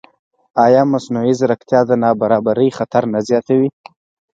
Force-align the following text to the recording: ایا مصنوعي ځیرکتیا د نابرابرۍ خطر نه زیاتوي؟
ایا 0.65 0.81
مصنوعي 0.93 1.33
ځیرکتیا 1.39 1.81
د 1.89 1.91
نابرابرۍ 2.03 2.69
خطر 2.77 3.03
نه 3.13 3.19
زیاتوي؟ 3.27 3.69